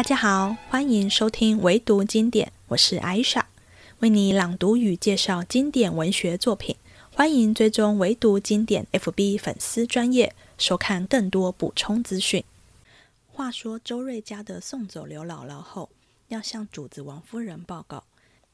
[0.00, 3.46] 大家好，欢迎收听唯读经典，我是艾莎，
[3.98, 6.74] 为你朗读与介绍经典文学作品。
[7.14, 12.42] 欢迎追踪唯读经典 FB 粉丝专业，收看更多补充资讯。
[13.26, 15.90] 话说周瑞家的送走刘姥姥后，
[16.28, 18.04] 要向主子王夫人报告，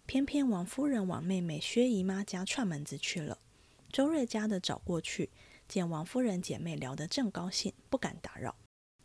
[0.04, 3.38] 偏偏王夫人往妹妹薛姨妈家串门子去了。
[3.92, 5.30] 周瑞家的找过去，
[5.68, 8.56] 见王夫人姐妹聊得正高兴，不敢打扰，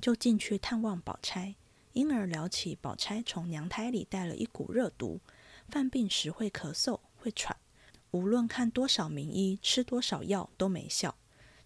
[0.01, 1.53] 就进去探望宝钗。
[1.93, 5.19] 因而聊起宝钗从娘胎里带了一股热毒，
[5.67, 7.55] 犯病时会咳嗽、会喘，
[8.11, 11.15] 无论看多少名医、吃多少药都没效。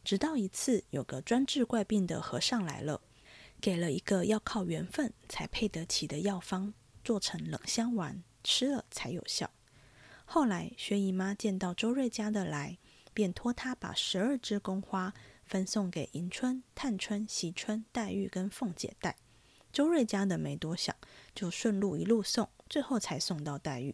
[0.03, 3.01] 直到一次有个专治怪病的和尚来了，
[3.59, 9.49] 给了一个要靠缘分才配得起的药方，做成冷香丸，吃了才有效。
[10.25, 12.77] 后来薛姨妈见到周瑞家的来，
[13.13, 15.13] 便托他把十二支宫花
[15.43, 19.15] 分送给迎春、探春、惜春、黛玉跟凤姐带。
[19.75, 20.95] 周瑞家的没多想，
[21.35, 23.93] 就顺路一路送，最后才送到黛玉。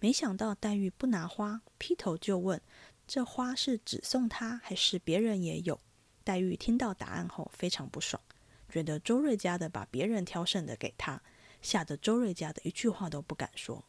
[0.00, 2.60] 没想到黛玉不拿花，劈头就问
[3.06, 5.78] ：“这花是只送他，还是别人也有？”
[6.24, 8.20] 黛玉听到答案后非常不爽，
[8.68, 11.22] 觉得周瑞家的把别人挑剩的给他，
[11.60, 13.84] 吓得周瑞家的一句话都不敢说。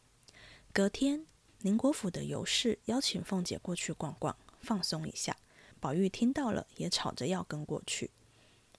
[0.72, 1.26] 隔天，
[1.62, 5.36] 宁国府的尤氏邀请凤姐过去逛逛，放松一下。
[5.80, 8.12] 宝玉听到了，也吵着要跟过去。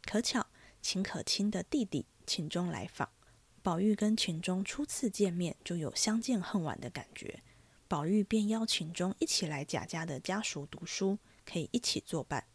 [0.06, 0.48] 可巧
[0.82, 2.06] 秦可卿的弟弟。
[2.26, 3.10] 秦钟来访，
[3.62, 7.42] 宝玉跟秦钟初次见面就有相见恨晚的感觉。
[7.88, 12.46] 宝玉便邀秦钟一起来贾家的家塾读书，可以一起作伴。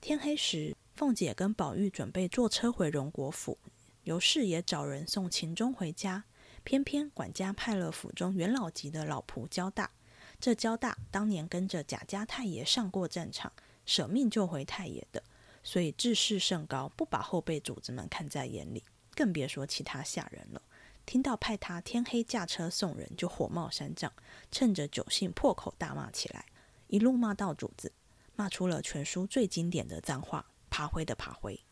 [0.00, 3.58] 天黑时，凤姐跟宝玉准备坐车回荣国府，
[4.02, 6.24] 尤氏也找人送秦钟回家。
[6.64, 9.90] 偏偏管家派了府中元老级的老仆焦大，
[10.38, 13.52] 这焦大当年跟着贾家太爷上过战场，
[13.86, 15.22] 舍命救回太爷的。
[15.68, 18.82] 所以自视甚高，不把后辈主子们看在眼里，
[19.14, 20.62] 更别说其他下人了。
[21.04, 24.10] 听到派他天黑驾车送人，就火冒三丈，
[24.50, 26.46] 趁着酒兴破口大骂起来，
[26.86, 27.92] 一路骂到主子，
[28.34, 31.62] 骂出了全书最经典的脏话“爬灰”的爬灰，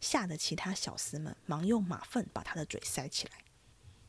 [0.00, 3.44] 吓得其他小厮们忙用马粪把他的嘴塞起来。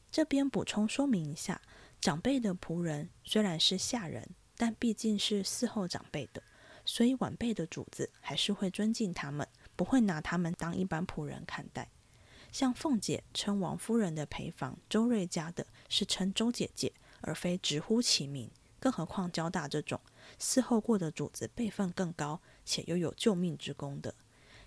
[0.09, 1.61] 这边补充说明一下，
[2.01, 6.41] 长辈的仆人虽然是下人，但毕竟是伺候长辈的。
[6.87, 11.91] 所以晚辈的主子还是会尊敬他们，不会拿他们当一般仆人看待。
[12.51, 18.49] 像凤姐称王夫人的陪房周瑞家的是称周姐姐，而非直呼其名。
[18.79, 19.99] 更何况交大这种
[20.39, 24.15] 伺候过的主子辈分更高，且又有救命之功的。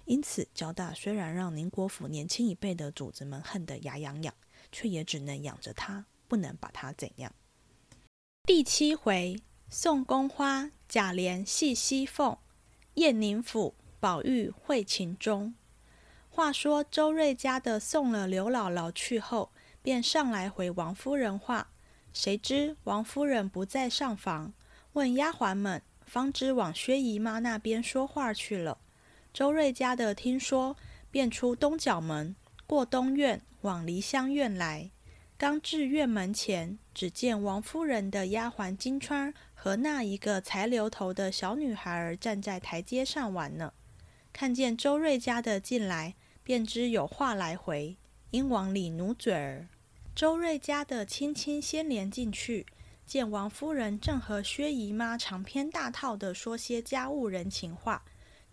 [0.05, 4.35] 因此，交大虽然让宁国府年轻一辈的主子们恨得牙痒痒，
[4.71, 7.33] 却也只能养着他，不能把他怎样。
[8.45, 9.41] 第七回。
[9.73, 12.39] 送宫花，贾琏戏西凤；
[12.95, 15.55] 燕宁府，宝玉会秦钟。
[16.29, 21.69] 话说周瑞家的送了刘姥姥去后，便上来回王夫人话。
[22.13, 24.53] 谁知王夫人不在上房，
[24.95, 28.79] 问丫鬟们，方知往薛姨妈那边说话去了。
[29.33, 30.77] 周瑞家的听说，
[31.13, 32.35] 便出东角门，
[32.67, 34.91] 过东院，往梨香院来。
[35.41, 43.73] 刚至院门前，只见王夫人的丫鬟金钏儿和那一个才留头的小女孩儿站在台阶上玩呢。
[44.35, 47.97] 看见周瑞家的进来，便知有话来回，
[48.33, 49.67] 因往里努嘴儿。
[50.15, 52.67] 周瑞家的轻轻先连进去，
[53.07, 58.05] 见王夫人正和薛姨妈长篇大套的说些家务人情话，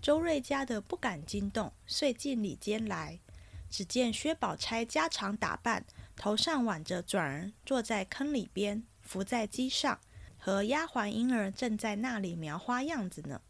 [0.01, 3.19] 周瑞家的不敢惊动，遂进里间来。
[3.69, 5.85] 只见薛宝钗家常打扮。
[6.17, 9.99] 头上挽着转儿，坐在坑里边，伏在机上，
[10.39, 13.41] 和丫鬟婴儿正在那里描花样子呢。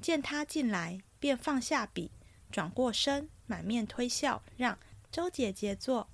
[0.00, 2.10] 见他进来，便放下笔，
[2.50, 4.78] 转过身，满面推笑，让
[5.12, 6.08] 周姐姐坐。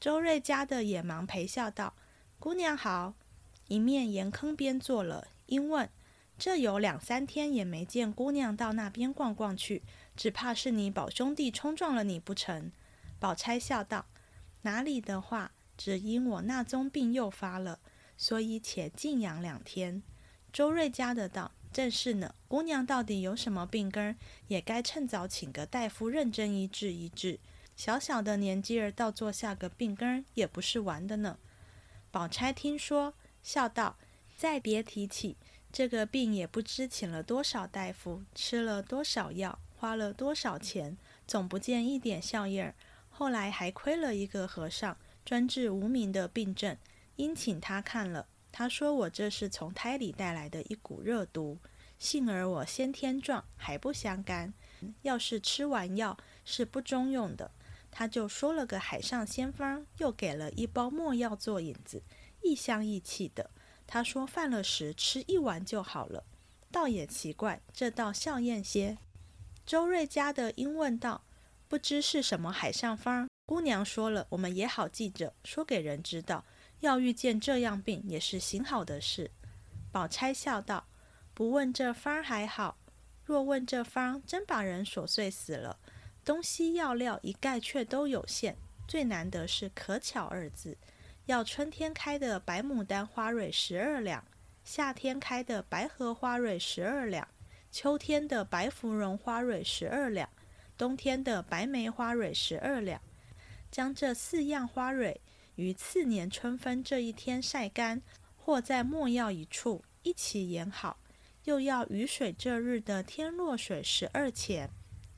[0.00, 1.94] 周瑞家的也忙陪笑道
[2.40, 3.14] ：“姑娘好。”
[3.68, 5.88] 一面沿坑边坐了，因问
[6.38, 9.82] ：“这有两三天也没见姑娘到那边逛逛去，
[10.16, 12.72] 只怕是你宝兄弟冲撞了你不成？”
[13.20, 14.06] 宝钗笑道。
[14.62, 17.78] 哪里的话，只因我那宗病又发了，
[18.16, 20.02] 所以且静养两天。
[20.52, 24.16] 周瑞家的道：“正是呢，姑娘到底有什么病根，
[24.48, 27.40] 也该趁早请个大夫认真医治医治。
[27.74, 31.38] 小小的年纪儿，倒做下个病根，也不是玩的呢。”
[32.12, 33.96] 宝钗听说，笑道
[34.36, 35.36] ：“再别提起
[35.72, 42.74] 这个病，也不知请了多少大夫，吃了多少药，花了多少钱，总不见一点效应儿。”
[43.14, 46.76] 后来还亏了一个和尚，专治无名的病症，
[47.16, 51.58] 因请他看了，他说我这是从胎里带来的一股热毒，
[51.98, 54.52] 幸而我先天壮，还不相干。
[55.02, 57.52] 要是吃完药是不中用的，
[57.92, 62.02] 他就说了个海上仙方，又给了一包墨药做引子，
[62.42, 63.50] 异香异气的。
[63.86, 66.24] 他说犯了时吃一丸就好了。
[66.72, 68.96] 倒也奇怪，这倒笑艳些。
[69.66, 71.22] 周瑞家的因问道
[71.72, 76.44] ：“不知是什么海上方？”姑娘说了，我们也好记着，说给人知道。
[76.80, 79.30] 要遇见这样病，也是行好的事。
[79.90, 80.86] 宝钗笑道
[81.32, 82.76] ：“不问这方还好，
[83.24, 85.78] 若问这方，真把人琐碎死了。
[86.22, 88.54] 东西药料一概却都有限，
[88.86, 90.76] 最难得是可巧二字。
[91.24, 94.22] 要春天开的白牡丹花蕊十二两，
[94.62, 97.26] 夏天开的白荷花蕊十二两，
[97.70, 100.28] 秋天的白芙蓉花蕊十二两，
[100.82, 103.00] 冬天的白梅花蕊十二两。
[103.70, 105.20] 将这四样花蕊。”
[105.54, 108.02] 于次年春分这一天晒干，
[108.34, 110.98] 或在莫药一处一起研好。
[111.44, 114.68] 又要雨水这日的天落水十二钱。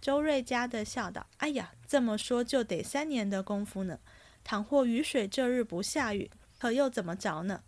[0.03, 3.99] 周瑞家的笑道：“哎呀，这么说就得三年的功夫呢。
[4.43, 7.63] 倘或雨水这日不下雨，可又怎么着呢？”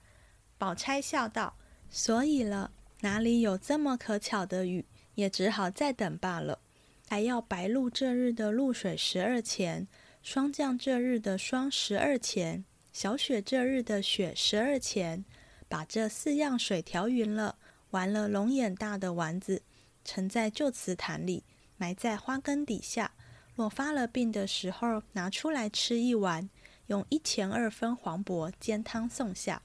[0.59, 1.57] 宝钗笑道
[1.89, 2.71] ：“所以了，
[3.01, 4.85] 哪里有这么可巧的雨？
[5.15, 6.59] 也只好再等罢了。
[7.09, 9.87] 还要白露这日的露水十二钱。”
[10.23, 15.25] 霜降这日的霜十二钱，小雪这日的雪十二钱，
[15.69, 17.59] 把这四样水调匀了，
[17.91, 19.63] 玩了龙眼大的丸子，
[20.05, 21.45] 盛在旧瓷坛里，
[21.77, 23.13] 埋在花根底下。
[23.55, 26.51] 若发了病的时候，拿出来吃一丸，
[26.89, 29.63] 用一钱二分黄柏煎汤送下。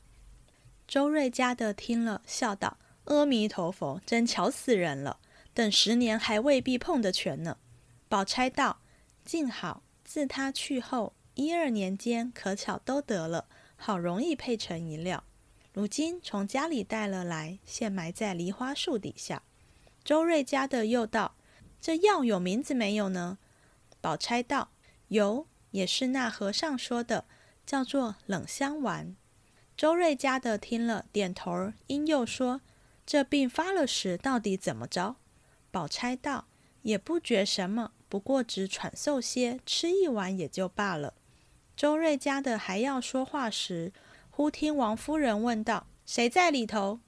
[0.87, 5.19] 周瑞家的听了，笑道：“阿弥陀佛，真巧死人了，
[5.53, 7.57] 等十年还未必碰得全呢。”
[8.09, 8.81] 宝钗道
[9.23, 15.23] ：“静好。”自他去后一二年间，可巧都得了，好容易配成一料。
[15.71, 19.43] 如今从家里带了来，现埋在梨花树底下。
[20.03, 21.35] 周瑞家的又道
[21.79, 23.37] ：“这药有名字没有呢？”
[24.01, 24.71] 宝钗道
[25.07, 27.23] ：“有，也是那和尚说的，
[27.65, 29.15] 叫做冷香丸。”
[29.77, 32.59] 周瑞家的听了，点头儿，因又说
[33.07, 35.15] ：“这病发了时，到底怎么着？”
[35.71, 36.45] 宝钗道
[36.83, 41.13] ：“也不觉什么。”不过只喘嗽些，吃一碗也就罢了。
[41.77, 43.93] 周瑞家的还要说话时，
[44.29, 46.99] 忽听王夫人问道：“谁在里头？”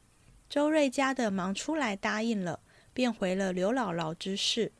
[0.49, 2.61] 周瑞家的忙出来答应了，
[2.93, 4.71] 便回了刘姥姥之事。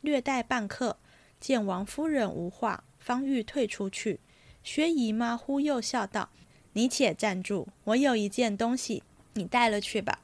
[0.00, 0.98] 略待半刻，
[1.38, 4.18] 见王夫人无话，方欲退出去。
[4.64, 6.30] 薛姨妈忽又笑道
[6.74, 10.20] ：“你且站住，我有一件东西，你带了去吧。”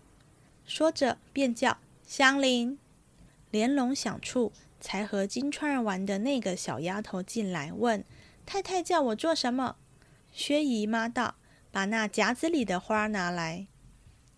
[0.67, 2.77] 说着，便叫香菱。
[3.55, 4.53] 连笼响处。
[4.81, 8.05] 才和金钏儿玩的那个小丫头进来，问
[8.45, 9.77] 太太叫我做什么？
[10.33, 11.37] 薛姨妈道
[11.71, 13.69] ：“把那夹子里的花拿来。”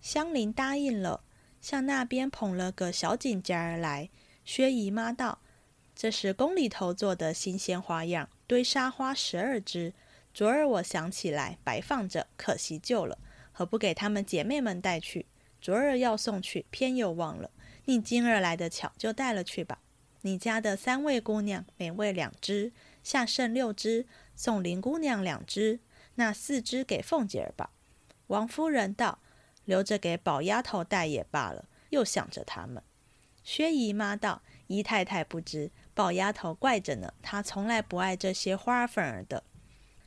[0.03, 1.23] 香菱答应了，
[1.63, 4.11] 向那边捧了个小锦夹儿来。
[4.45, 5.39] 薛姨妈道
[5.97, 9.95] ：“这是宫里头做的新鲜花样，堆沙花十二只。
[10.35, 13.19] 昨儿我想起来，白放着，可惜旧了，
[13.51, 15.25] 何不给他们姐妹们带去？
[15.61, 17.51] 昨儿要送去，偏又忘了。
[17.87, 19.81] 你今儿来的巧，就带了去吧。”
[20.23, 22.73] 你家的三位姑娘，每位两只，
[23.05, 25.79] 下剩六只，送林姑娘两只，
[26.17, 27.71] 那四只给凤姐儿吧。
[28.27, 29.21] 王夫人道
[29.65, 32.83] ：“留着给宝丫头带也罢了。”又想着他们。
[33.45, 39.45] 薛姨妈道：“姨太太不知，宝丫头怪着呢，她从来不爱这些花粉儿的。”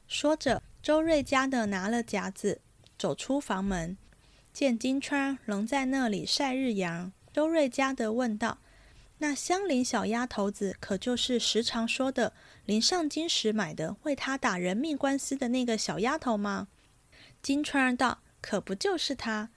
[0.09, 2.59] 说着，周瑞家的拿了夹子，
[2.97, 3.97] 走出房门，
[4.51, 7.13] 见金钏仍在那里晒日阳。
[7.33, 8.59] 周瑞家的问道。
[9.21, 12.31] 那香菱小丫头子，可就是时常说的
[12.65, 16.69] 临上京时买的，为他打人命官司的那个小丫头吗？
[17.41, 19.49] 金钏儿道：“可不就是她。”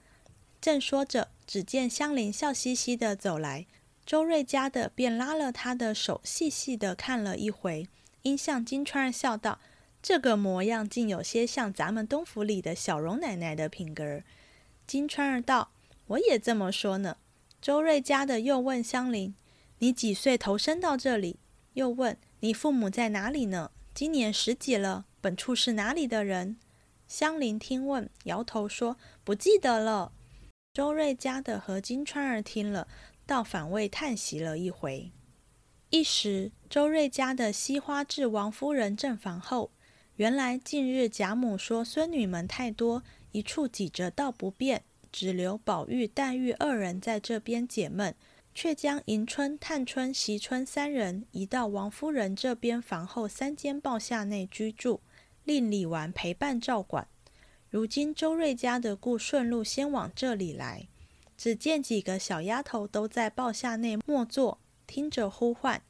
[0.61, 3.67] 正说着，只见香菱笑嘻嘻的走来，
[4.05, 7.89] 周瑞家的便拉了她的手，细细的看了一回，
[8.23, 9.61] 因向金钏儿笑道
[10.03, 14.25] ：“这个模样，竟有些像咱们东府里的小荣奶奶的品格儿。”
[14.89, 15.71] 金钏儿道
[16.09, 17.19] ：“我也这么说呢。”
[17.63, 19.37] 周瑞家的又问香菱。
[19.79, 21.39] 你几岁投生到这里？
[21.75, 23.71] 又问你父母在哪里呢？
[23.95, 26.57] 今年十几了，本处是哪里的人？
[27.07, 30.11] 香菱听问，摇头说不记得了。
[30.73, 32.89] 周瑞家的和金钏儿听了，
[33.27, 35.13] 倒反为叹息了一回。
[35.91, 39.71] 一时，周瑞家的惜花至王夫人正房后，
[40.17, 48.15] 原来近日贾母说孙女们太多，一处挤着倒不便，只留宝玉、黛玉二人在这边解闷。
[48.55, 55.01] 却将迎春、探春、惜春三人移到王夫人这边房后三间报厦内居住，
[55.45, 57.09] 令李纨陪伴照管。
[57.71, 60.87] 如今周瑞家的故顺路先往这里来，
[61.39, 65.81] 只见几个小丫头都在报厦内默坐，听着呼唤。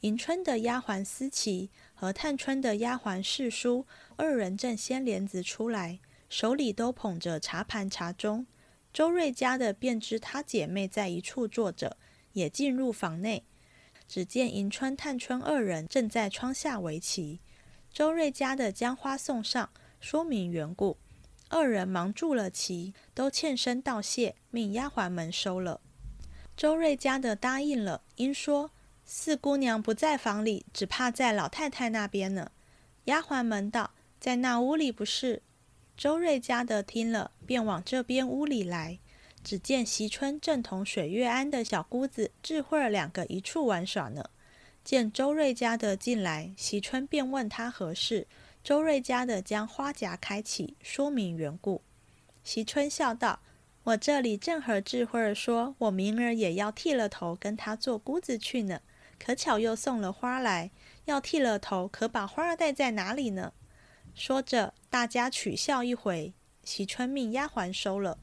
[0.00, 3.86] 迎春的丫鬟思琪和探春的丫鬟世书
[4.16, 8.46] 二人正掀帘子出来，手里都捧着茶盘茶盅。
[8.92, 11.96] 周瑞家的便知她姐妹在一处坐着，
[12.32, 13.44] 也进入房内。
[14.08, 17.40] 只见迎春、探春二人正在窗下围棋。
[17.92, 19.70] 周瑞家的将花送上，
[20.00, 20.96] 说明缘故。
[21.48, 25.80] 二人忙住了棋，都欠身道谢，命丫鬟们收了。
[26.56, 28.70] 周瑞家的答应了，因说
[29.04, 32.50] 四姑娘不在房里，只怕在老太太那边呢。
[33.04, 35.42] 丫鬟们道：“在那屋里不是。”
[36.00, 38.98] 周瑞家的听了，便往这边屋里来。
[39.44, 44.24] 只见席春正同水月庵的小姑子智慧儿两个一处玩耍呢。
[44.82, 48.26] 见周瑞家的进来，席春便问他何事。
[48.64, 51.82] 周瑞家的将花夹开启，说明缘故。
[52.42, 53.40] 席春笑道
[53.84, 58.80] ：“我这里正和智慧儿说，我明儿也要剃了头，跟他做姑子去呢。
[59.22, 60.70] 可巧又送了花来，
[61.04, 63.52] 要剃了头，可把花儿戴在哪里呢？”
[64.14, 66.32] 说着，大家取笑一回。
[66.64, 68.18] 席春命丫鬟收了。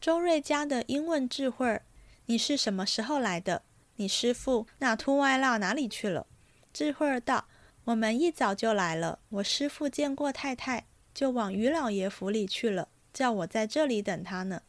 [0.00, 1.84] 周瑞家的因问智慧儿
[2.26, 3.62] ：“你是什么时候来的？
[3.96, 6.26] 你师父那秃歪落哪里去了？”
[6.72, 7.48] 智慧儿道。
[7.84, 9.20] 我们一早就来了。
[9.28, 14.62] 我师父见过太太，就往于老爷府里去了，叫我在这里等他呢。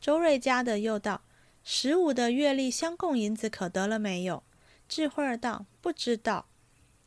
[0.00, 1.20] 周瑞家的又道
[1.62, 4.42] ：“十五的月例相供银子可得了没有？”
[4.88, 6.46] 智慧儿道：“不知道。”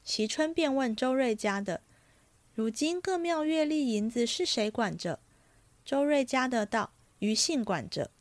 [0.06, 1.82] 席春便问周瑞家的
[2.54, 5.20] ：“如今各庙月例银子是谁管着？”
[5.86, 8.12] 周瑞家的道：“余姓管着。”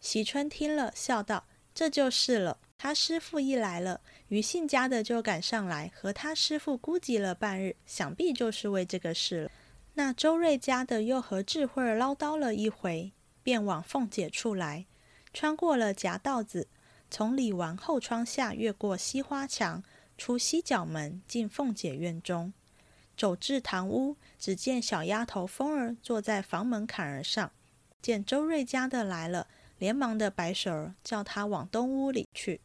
[0.00, 9.50] 席春听了，笑道：“这就是了。”他师傅一来了，于信家的就赶上来和他师傅估计了半日，想必就是为这个事了。
[9.94, 13.10] 那周瑞家的又和智慧儿唠叨了一回，
[13.42, 14.86] 便往凤姐处来，
[15.32, 16.68] 穿过了夹道子，
[17.10, 19.82] 从里王后窗下越过西花墙，
[20.16, 22.52] 出西角门，进凤姐院中，
[23.18, 27.50] 走至堂屋，只见小丫头风儿坐在房门槛儿上，
[28.00, 29.48] 见周瑞家的来了。
[29.78, 32.60] 连忙的摆手儿，叫他往东屋里去。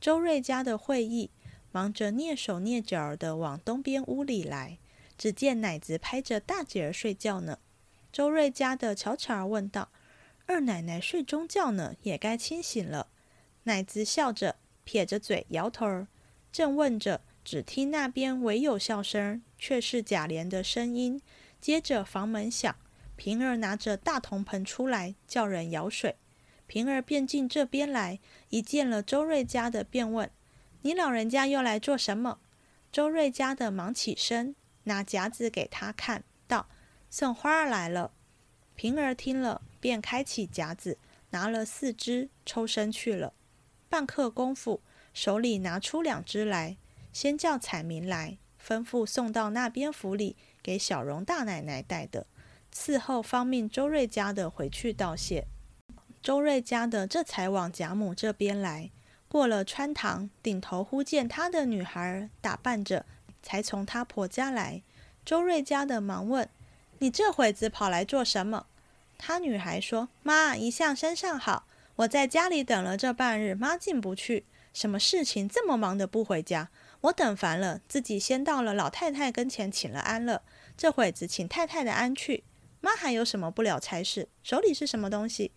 [0.00, 1.30] 周瑞家的会意，
[1.70, 4.78] 忙着蹑手蹑脚的往东边屋里来。
[5.18, 7.58] 只见奶子拍着大姐儿睡觉呢。
[8.10, 9.90] 周瑞家的悄悄儿问道
[10.46, 13.08] ：“二奶奶睡中觉呢，也该清醒了。”
[13.64, 16.06] 奶子笑着，撇着嘴，摇头儿。
[16.50, 21.20] 正问着，只听那边唯有笑声，却是贾琏的声音。
[21.60, 22.74] 接着房门响，
[23.16, 26.16] 平儿拿着大铜盆出来，叫人舀水。
[26.66, 30.30] 平儿便进这边来，一见了周瑞家的，便问
[30.82, 32.38] ：“你老人家又来做什么？”
[32.92, 34.54] 周瑞家的忙起身，
[34.84, 36.68] 拿夹子给他看，道
[37.10, 38.12] ：“送花儿来了。”
[38.76, 40.96] 平儿听了，便开起夹子，
[41.30, 43.34] 拿了四只，抽身去了。
[43.88, 44.80] 半刻功夫，
[45.12, 46.76] 手里拿出两只来，
[47.12, 52.26] 先叫彩明来，吩咐送到那边府里，给小荣大奶奶带的。
[52.72, 55.46] 伺候方命周瑞家的回去道谢。
[56.22, 58.90] 周瑞家的这才往贾母这边来，
[59.26, 63.06] 过了穿堂，顶头忽见他的女孩打扮着，
[63.42, 64.82] 才从他婆家来。
[65.24, 66.48] 周瑞家的忙问
[67.00, 68.66] ：“你这会子跑来做什么？”
[69.18, 76.70] 他女孩说：“妈一向身上好，我在家里等了这半日，妈进不去，什么事情这么忙的不回家？
[77.02, 80.42] 我等烦了，自己先到了老太太跟前请了安了。
[80.76, 82.44] 这会子请太太的安去，
[82.80, 84.28] 妈还有什么不了差事？
[84.42, 85.52] 手里是什么东西？”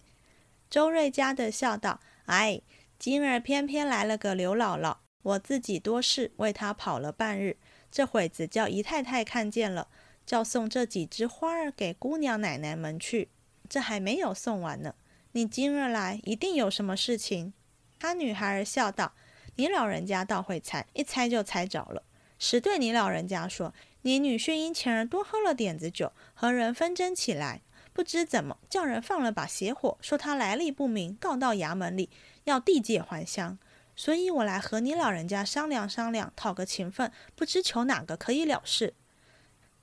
[0.70, 2.62] 周瑞家的笑道：“哎，
[2.98, 7.58] 今儿偏偏来了个刘姥姥，我自己多事，为她跑了半日。
[7.92, 9.88] 这会子叫姨太太看见了，
[10.26, 13.30] 叫送这几枝花儿给姑娘奶奶们去。
[13.70, 14.96] 这还没有送完呢。
[15.34, 17.54] 你今儿来，一定有什么事情。”
[18.00, 19.14] 他女孩儿笑道
[19.56, 22.04] ：“你老人家倒会猜，一猜就猜着了。
[22.40, 27.62] 实对你老人家说，你女婿因前儿多喝了点子酒，和人纷争起来。”
[27.94, 32.10] 不知怎么叫人放了把邪火，说他来历不明，告到衙门里
[32.46, 33.60] 要地界还乡，
[33.96, 38.96] 所以我来和你老人家商量商量，讨个情分，不知求哪个可以了事。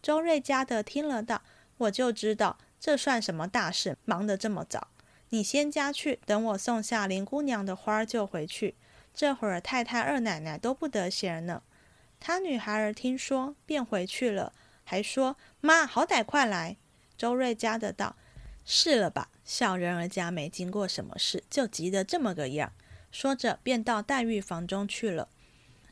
[0.03, 1.43] 周瑞家的听了道
[1.79, 4.89] ：“我就知道这算什么大事，忙得这么早。
[5.29, 8.75] 你先家去，等我送下林姑娘的花儿就回去。
[9.21, 11.62] 这会儿太太、二奶奶都不得闲呢。”
[12.19, 16.79] 他女孩儿听说，便回去了，还说：“妈，好歹快来。”
[17.19, 18.17] 周瑞家的道
[18.65, 22.73] ：“是了吧，小人儿家没经过什么事，就急得这么个样。”
[23.12, 25.29] 说着，便到黛玉房中去了。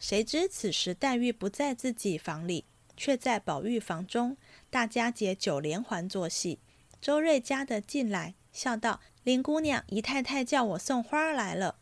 [0.00, 2.64] 谁知此时黛玉不在自己房里，
[2.97, 4.38] 却在宝玉房中，
[4.70, 6.61] 大家姐九连环做戏。
[6.99, 11.76] 周瑞家的进来，笑道：“林姑娘，姨太太叫我送花来了。”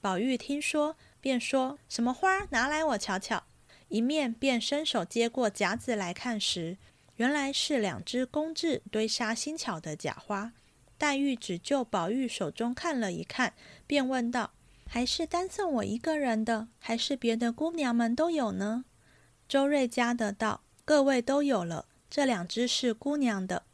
[0.00, 3.44] 宝玉听说，便说什么花拿来我瞧瞧。
[3.88, 6.78] 一面便伸手接过夹子来看时，
[7.16, 10.52] 原来是两只工制堆沙新巧的假花。
[10.96, 13.52] 黛玉只就宝玉手中看了一看，
[13.86, 14.52] 便问道
[14.88, 18.84] ：“还是单送我一个人的，还是别的姑娘们都有呢？”
[19.48, 23.64] 周瑞家的道：“各位都有了，这两只是姑娘的。”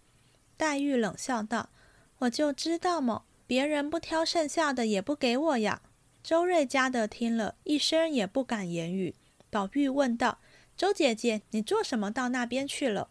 [0.56, 1.68] 黛玉冷笑道
[2.20, 5.82] ：“我就知道么，别人不挑剩下的也不给我呀。”
[6.26, 9.14] 周瑞家的听了一声也不敢言语。
[9.48, 10.40] 宝玉问道
[10.76, 13.08] ：“周姐姐，你做什么到那边去了？”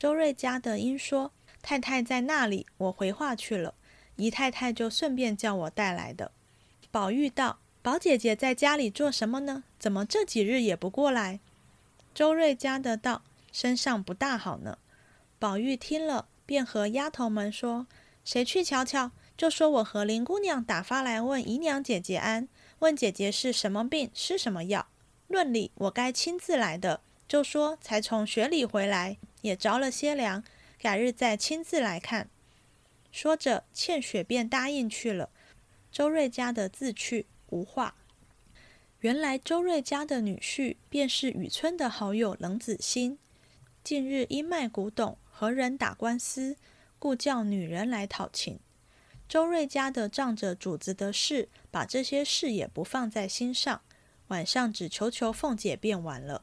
[0.00, 1.30] 周瑞家的应说
[1.62, 3.74] ：“太太在那里，我回话去了。
[4.16, 6.32] 姨太太就顺便叫我带来的。”
[6.90, 9.62] 宝玉道：“宝姐姐在家里做什么呢？
[9.78, 11.38] 怎么这几日也不过来？”
[12.12, 14.78] 周瑞家的道：“身上不大好呢。”
[15.38, 17.86] 宝玉听了，便和丫头们说
[18.26, 19.12] ：“谁去瞧瞧？
[19.36, 22.48] 就说我和林姑娘打发来问姨娘姐姐安，
[22.80, 24.86] 问姐姐是什么病，吃什么药。”
[25.28, 30.44] 论理，我该亲自来的，就说才从学里回来，也着了些凉，
[30.78, 32.30] 改日再亲自来看。
[33.10, 35.30] 说着，倩雪便答应去了。
[35.90, 37.96] 周瑞家的自去无话。
[39.00, 43.18] 原来周瑞家的女婿便是雨村的好友冷子兴，
[43.82, 46.56] 近日因卖古董和人打官司，
[46.98, 48.60] 故叫女人来讨情。
[49.28, 53.82] 周瑞家的仗着主子的事，把这些事也不放在心上。
[54.28, 56.42] 晚上只求求凤姐便完了。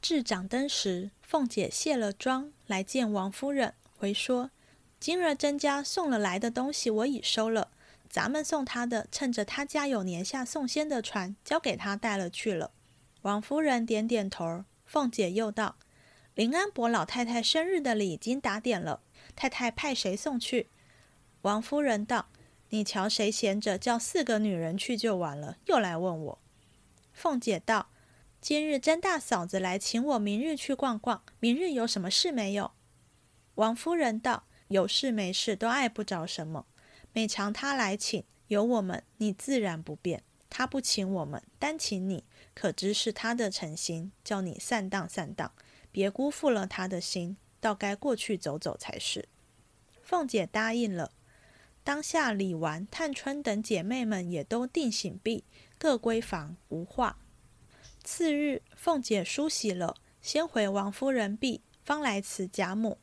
[0.00, 4.50] 至掌灯时，凤姐卸了妆来见王夫人，回说
[5.00, 7.70] ：“今儿甄家送了来的东西，我已收了。
[8.08, 12.70] 咱们送他的，趁着他家有年下送仙的船，交给他带了去了。”
[13.22, 14.64] 王夫人点点头。
[14.86, 15.76] 凤姐又道
[16.34, 19.02] ：“林安伯老太太生日的礼已经打点了，
[19.36, 20.68] 太太派谁送去？”
[21.48, 22.28] 王夫人道
[22.68, 26.38] ：“你瞧谁闲着，叫四个女人去就完了，又来问我。”
[27.14, 27.88] 凤姐道
[28.38, 31.22] ：“今日甄大嫂子来请我，明日去逛逛。
[31.40, 32.72] 明日有什么事没有？”
[33.56, 36.66] 王夫人道：“有事没事都碍不着什么。
[37.14, 40.20] 每常他来请，有我们，你自然不便；
[40.50, 45.50] 他不请我们，单请你，可知是他的诚心，叫你散荡散荡，
[45.90, 47.38] 别辜负了他的心。
[47.58, 49.30] 倒该过去走走才是。”
[50.04, 51.12] 凤姐答应了。
[51.82, 55.44] 当下李纨、探春等姐妹们也都定醒毕。
[55.78, 57.18] 各归房，无话。
[58.02, 62.98] 次日，凤姐梳洗了，先回王夫人毕，方来辞贾母。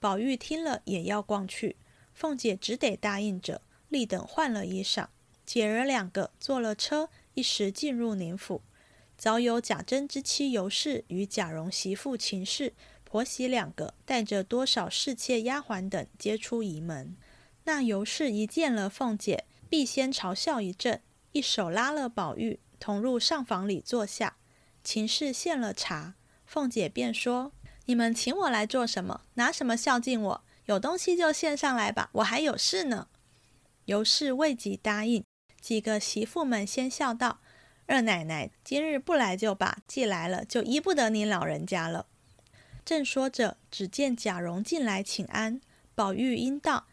[0.00, 1.76] 宝玉听了，也要逛去。
[2.12, 5.06] 凤姐只得答应着，立等换了衣裳，
[5.44, 8.62] 姐儿两个坐了车，一时进入宁府。
[9.16, 17.16] 早有贾珍之妻尤氏与贾蓉媳妇秦氏、婆媳两个，带着多少侍妾、丫鬟等，接出仪门。
[17.66, 21.02] 那尤氏一见了凤姐，必先嘲笑一阵。
[21.32, 24.36] 一手拉了宝玉，同入上房里坐下。
[24.84, 26.14] 秦氏献了茶，
[26.46, 27.52] 凤姐便说
[27.86, 29.22] ：“你们请我来做什么？
[29.34, 30.44] 拿什么孝敬我？
[30.66, 33.08] 有东西就献上来吧，我还有事呢。”
[33.86, 35.24] 尤氏未及答应，
[35.60, 37.40] 几个媳妇们先笑道
[37.86, 42.06] ：“二奶奶今日不来就罢，既来了，就依不得您老人家了。”
[42.86, 45.60] 正说着，只见贾蓉进来请安。
[45.96, 46.86] 宝玉应道：“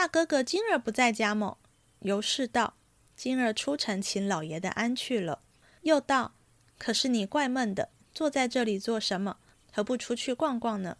[0.00, 1.58] 大哥哥今儿不在家么？”
[2.00, 2.72] 尤氏道。
[3.14, 5.42] 今儿出城请老爷的安去了，
[5.82, 6.32] 又道
[6.78, 9.36] ：“可是你怪闷的，坐在这里做什么？
[9.70, 10.96] 何不出去逛逛呢？”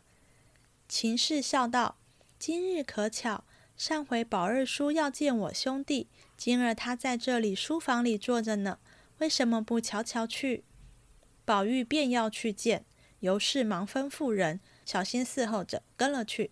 [0.86, 1.96] 秦氏笑道
[2.38, 8.78] ：“今日可巧，上回宝二叔要见我兄弟，今儿他在这里书房里坐着呢，
[9.16, 10.64] 为什么不瞧瞧去？”
[11.46, 12.84] 宝玉便要去见，
[13.20, 16.50] 尤氏忙吩咐人小心伺候着，跟了去。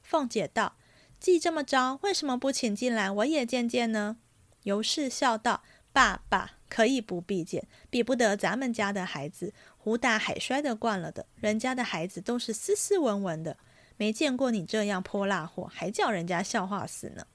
[0.00, 0.76] 凤姐道
[1.22, 4.16] ：“既这么着，为什么不请进来，我也见见呢？”
[4.64, 5.62] 尤氏笑道
[5.94, 11.24] ：“爸爸可以不必见，比不得咱们家的孩子，胡打海摔的惯了的。
[11.36, 13.56] 人家的孩子都是斯斯文文的，
[13.96, 17.28] 没见过你这样泼辣货，还叫人家笑话死呢。”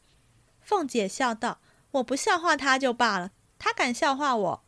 [0.60, 4.63] 凤姐笑道：“我不笑话他就罢了，他敢笑话我。”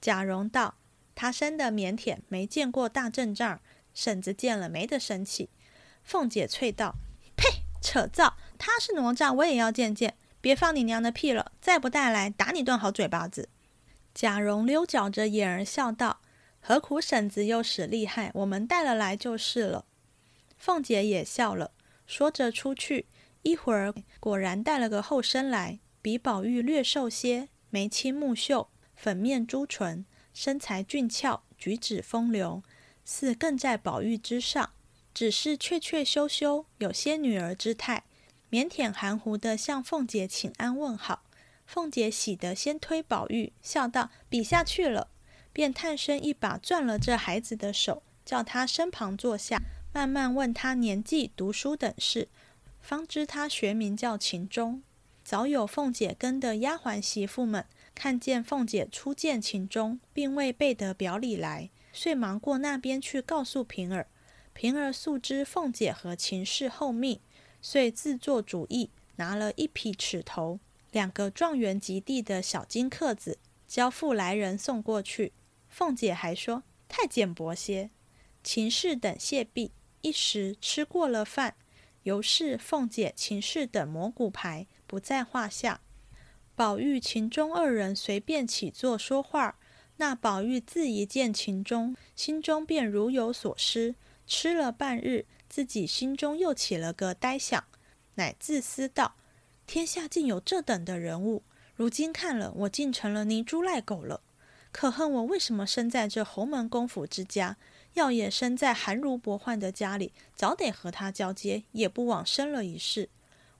[0.00, 0.76] 贾蓉道
[1.14, 3.60] ：“他生的腼腆，没见过大阵仗，
[3.92, 5.50] 婶子见了没得生气。”
[6.02, 6.94] 凤姐啐道：“，
[7.82, 8.36] 扯造！
[8.56, 11.52] 他是哪吒，我也要见见。”别放你娘的屁了！
[11.60, 13.48] 再不带来，打你顿好嘴巴子。
[14.14, 16.20] 贾蓉溜角着眼儿笑道
[16.60, 18.30] ：“何苦婶子又使厉害？
[18.34, 19.84] 我们带了来就是了。”
[20.58, 21.70] 凤姐也笑了，
[22.06, 23.06] 说着出去。
[23.42, 32.62] 一会儿果然带了个后生来，比宝玉略瘦些，眉清目秀，粉面朱唇，身材俊俏，举止风流，
[33.04, 34.70] 似更在宝玉之上，
[35.14, 38.04] 只是怯怯羞羞，有些女儿之态。
[38.50, 41.22] 腼腆含糊地向凤姐请安问好，
[41.66, 45.08] 凤姐喜得先推宝玉，笑道：“比下去了。”
[45.54, 49.60] 便探身一把攥了这孩子的手，叫他身旁坐下，
[49.92, 52.28] 慢慢问他年纪、读书等事，
[52.80, 54.82] 方知他学名叫秦钟。
[55.22, 64.06] 早有凤姐跟的丫鬟媳妇们看见凤姐初见秦钟，并未备得表里来，遂忙过那边去告诉平儿。
[64.62, 67.20] 平儿素知凤姐和秦氏厚密，
[67.60, 70.60] 遂自作主意，拿了一匹尺头、
[70.92, 75.32] 两个状元及第的小金刻子，交付来人送过去。
[75.68, 77.90] 凤姐还说太简薄些。
[78.44, 81.56] 秦氏等谢毕，一时吃过了饭，
[82.04, 85.80] 尤氏、凤姐、秦氏等蘑菇牌不在话下。
[86.54, 89.58] 宝玉、秦钟二人随便起坐说话，
[89.96, 93.96] 那宝玉自一见秦钟，心中便如有所失。
[94.26, 97.64] 吃了半日，自己心中又起了个呆想，
[98.14, 99.14] 乃自私道：
[99.66, 101.42] 天下竟有这等的人物，
[101.74, 104.20] 如今看了，我竟成了泥猪赖狗了。
[104.70, 107.56] 可恨我为什么生在这侯门公府之家？
[107.92, 113.10] 要也生在寒如薄宦的家里，早得和他交接，也不枉生了一世。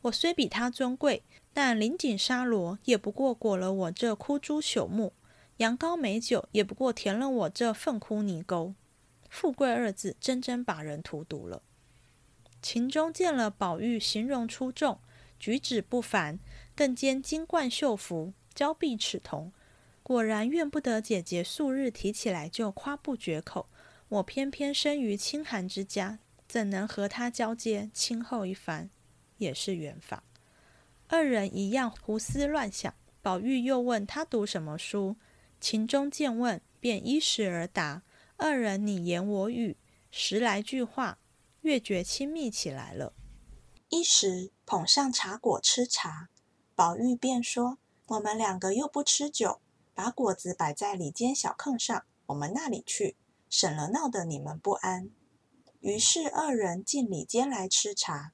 [0.00, 1.22] 我虽比他尊贵，
[1.52, 5.12] 但林锦沙罗也不过裹了我这枯株朽木，
[5.58, 8.72] 羊羔美酒也不过填了我这粪窟泥沟。
[9.32, 11.62] 富贵二字，真真把人荼毒了。
[12.60, 15.00] 秦钟见了宝玉，形容出众，
[15.38, 16.38] 举止不凡，
[16.76, 19.50] 更兼金冠绣服，娇臂齿瞳。
[20.02, 23.70] 果然怨不得姐姐素日提起来就夸不绝口，
[24.10, 28.90] 我偏偏生于清寒之家，怎能和他交接亲厚一番？
[29.38, 30.22] 也是缘法。
[31.08, 32.94] 二人一样胡思乱想。
[33.22, 35.16] 宝玉又问他读什么书，
[35.58, 38.02] 秦钟见问，便依时而答。
[38.44, 39.76] 二人你言我语，
[40.10, 41.20] 十来句话，
[41.60, 43.14] 越觉亲密起来了。
[43.88, 46.28] 一时捧上茶果吃茶，
[46.74, 47.78] 宝玉便说
[48.08, 49.60] ：“我们两个又不吃酒。”
[49.94, 53.16] 把果子摆在里间小炕上，我们那里去，
[53.48, 55.08] 省了闹得你们不安。
[55.78, 58.32] 于是二人进里间来吃茶。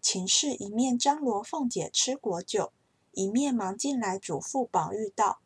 [0.00, 2.72] 秦氏一面张罗凤姐吃果酒，
[3.10, 5.40] 一面忙进来嘱咐宝玉道：“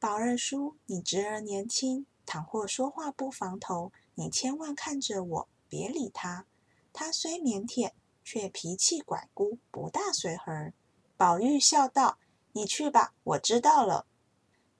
[0.00, 6.46] 宝二叔，你侄儿年轻，倘或说话不防头，你千万看着我，别理他。
[6.90, 7.92] 他虽腼腆，
[8.24, 10.72] 却脾气拐孤，不大随和。”
[11.18, 12.16] 宝玉笑道
[12.52, 14.06] ：“你去吧，我知道了。”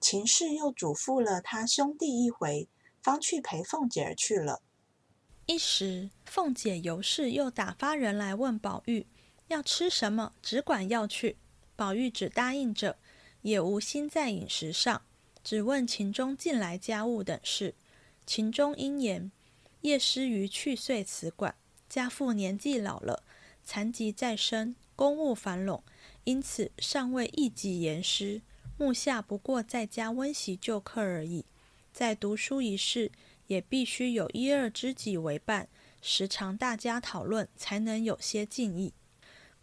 [0.00, 2.70] 秦氏又嘱咐了他兄弟一回，
[3.02, 4.62] 方去陪凤姐儿去了。
[5.44, 9.06] 一时，凤姐、尤氏又打发人来问宝玉
[9.48, 11.36] 要吃什么，只管要去。
[11.76, 12.96] 宝玉只答应着，
[13.42, 15.02] 也无心在饮食上，
[15.44, 17.74] 只问秦钟近来家务等事。
[18.24, 19.30] 秦钟应言：
[19.80, 21.54] 叶师于去岁辞馆，
[21.88, 23.24] 家父年纪老了，
[23.64, 25.82] 残疾在身，公务繁冗，
[26.24, 28.42] 因此尚未一己言师。
[28.78, 31.44] 目下不过在家温习旧课而已，
[31.92, 33.12] 在读书一事，
[33.46, 35.68] 也必须有一二知己为伴，
[36.00, 38.92] 时常大家讨论，才能有些进意。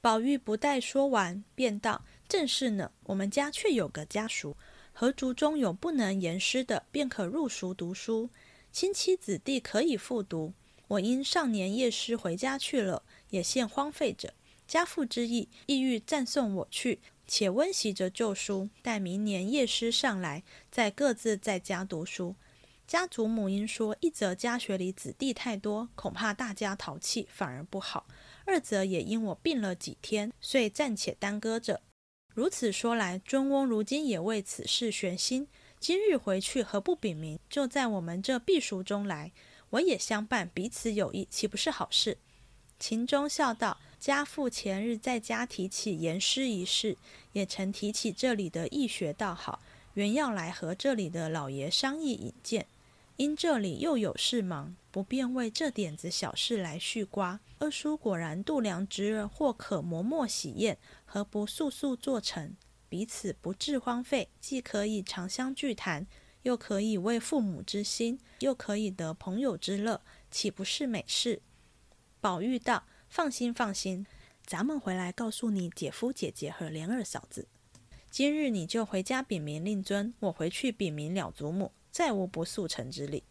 [0.01, 4.55] 宝玉不待说完，便道：“正是呢，我们家却有个家属，
[5.01, 8.29] 何族中有不能言师的，便可入塾读书，
[8.69, 10.51] 亲戚子弟可以复读。
[10.89, 14.33] 我因上年夜师回家去了，也现荒废着。
[14.67, 22.35] 家父之意，意欲暂送我去。”且温习着旧书，待明年夜师上来，再各自在家读书。
[22.85, 28.03] 家祖母因说，一则家学里子弟太多，恐怕大家淘气，反而不好；
[28.43, 31.79] 二则也因我病了几天，遂暂且耽搁着。
[32.39, 35.45] 如此说来，尊翁如今也为此事悬心。
[35.77, 39.33] 今日回去，何不禀明，就在我们这避暑中来，
[39.71, 42.17] 我也相伴，彼此有益，岂不是好事？
[42.79, 43.77] 秦钟笑道。
[43.99, 46.95] 家父前日在家提起言师一事，
[47.33, 49.59] 也曾提起这里的易学道好，
[49.95, 52.65] 原要来和这里的老爷商议引荐，
[53.17, 57.41] 因这里又有事忙，不便为这点子小事来续瓜。
[57.57, 60.77] 二叔果然度量之儿，或可磨墨喜宴，
[61.11, 62.55] 何不速速做成，
[62.87, 66.05] 彼此不致荒废，既可以长相聚谈，
[66.43, 71.41] 又可以为父母之心，又可以得朋友之乐，岂不是美事？
[72.21, 72.83] 宝玉道。
[73.09, 74.05] 放心，放心，
[74.45, 77.47] 咱们回来告诉你姐夫、姐姐和莲二嫂子。
[78.11, 83.23] 今日你就回家禀明令尊，我回去禀明了祖母，再无不速成之理。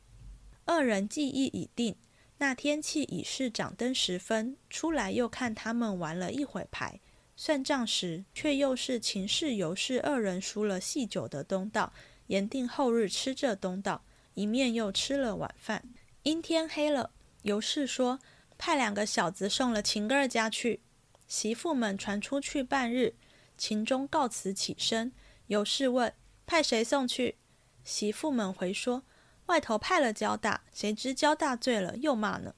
[0.64, 1.94] 二人计议已定，
[2.38, 6.98] 那天气已是掌灯时分，出来又看他们玩了一会牌，
[7.40, 11.92] 算账时却又是秦氏、尤氏二人输了细酒的东道，
[12.26, 15.84] 言定后日吃这东道，一面又吃了晚饭。
[16.24, 18.18] 阴天黑了，尤氏说。
[18.58, 20.80] 派两个小子送了秦哥儿家去，
[21.28, 23.14] 媳妇们传出去半日，
[23.56, 25.12] 秦钟告辞起身，
[25.46, 26.12] 尤氏问
[26.44, 27.36] ：“派谁送去？”
[27.84, 29.04] 媳妇们回说
[29.46, 32.56] ：“外头派了焦大，谁知焦大醉了，又骂呢。”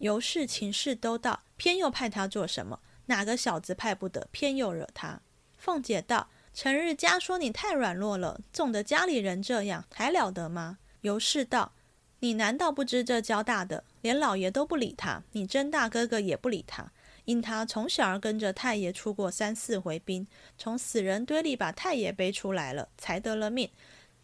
[0.00, 2.80] 尤氏秦氏都道，偏又派他做什么？
[3.06, 5.20] 哪个小子派不得，偏又惹他？
[5.56, 11.72] 凤姐道：“成日家说你太软弱了，纵得家里人这样，还了得吗？”尤氏道
[12.20, 16.92] ：“你难道不知这焦大的，连老爷都不理他，你真大哥哥也不理他？
[17.24, 20.26] 因他从小儿跟着太爷出过三四回兵，
[20.58, 23.70] 从死人堆里把太爷背出来了，才得了命。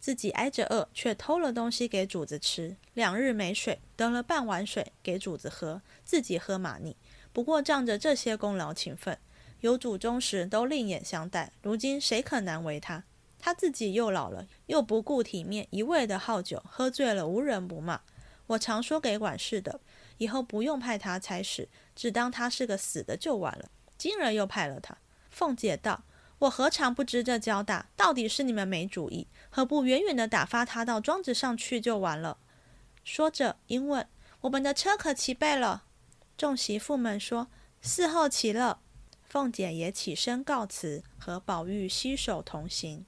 [0.01, 2.75] 自己挨着饿，却偷了东西给主子吃。
[2.93, 6.95] 两日没水，得了半碗水给主子喝，自己喝马腻。
[7.31, 9.17] 不过仗着这些功劳情分，
[9.61, 11.51] 有祖宗时都另眼相待。
[11.61, 13.03] 如今谁可难为他？
[13.37, 18.01] 他自己又老了，又不顾体面，一味的好酒，喝醉了无人不骂。
[18.47, 19.79] 我常说给管事的，
[20.17, 23.69] 以后不用派他差使，只当他是个死的就完了。
[23.97, 24.97] 今儿又派了他。
[25.29, 26.03] 凤姐道
[26.39, 27.87] ：“我何尝不知这交大？
[27.95, 32.37] 到底是你们没主意，何不远远的打发他到庄子上去就完了？”
[33.05, 34.07] 说着，因问
[34.41, 35.83] ：“我们的车可齐备了？”
[36.39, 37.49] 众媳妇们说
[37.83, 38.79] ：“伺候齐了。”
[39.27, 43.05] 凤姐也起身告辞，和宝玉携手同行。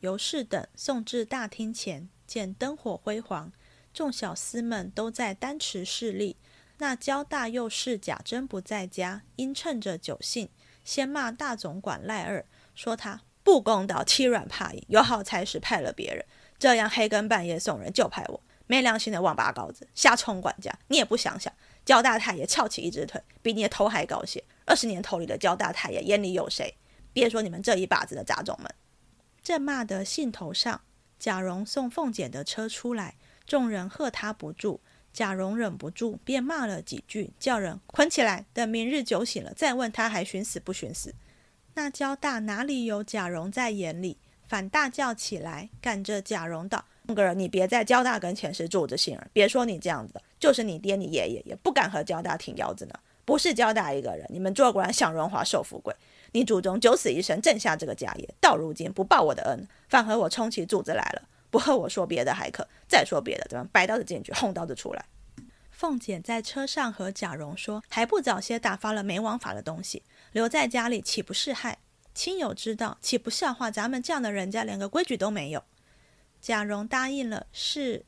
[0.00, 3.50] 尤氏等送至大厅前，见灯火辉煌。
[3.94, 6.36] 众小厮们都在丹池侍立，
[6.76, 10.50] 那焦大又是贾珍不在家，因趁着酒兴，
[10.84, 16.22] 先骂大总管赖二，说他不公道、欺软怕硬，有好差事派了别人，
[16.58, 20.78] 这样黑更半夜送人就派我，没良心的王八羔子，瞎充管家！
[20.88, 21.50] 你也不想想，
[21.86, 24.42] 焦大太爷翘起一只腿，比你的头还高些。
[24.66, 26.74] 二十年头里的焦大太爷眼里有谁？
[27.12, 28.68] 别说你们这一把子的杂种们，
[29.42, 30.82] 正骂得兴头上，
[31.18, 33.14] 贾蓉送凤姐的车出来。
[33.46, 34.80] 众人喝他不住，
[35.12, 41.14] 贾蓉忍不住，便骂了几句，叫人捆起来，等明日酒醒了再问他还寻死不寻死。
[41.74, 52.94] 那焦大哪里有贾蓉在眼里，反大叫起来，赶着贾蓉道：“凤哥儿，你别在交大跟前是住着心儿，别说你这样子，就是你爹你爷爷也不敢和交大挺腰子呢。
[53.24, 55.94] 不是交大一个人，你们做官享荣华受富贵，
[56.32, 65.04] 你祖宗九死一生挣下这个家业，到如今不报我的恩，反和我冲起主子来了。”不和我说别的还可，再说别的，怎么白刀子进去，红刀子出来？
[65.70, 71.78] 凤姐在车上和贾蓉说：“还不早些打发了没王法的东西，留在家里岂不是害？
[72.14, 73.70] 亲友知道岂不笑话？
[73.70, 75.62] 咱们这样的人家连个规矩都没有。”
[76.46, 78.04] 贾蓉答应了，是。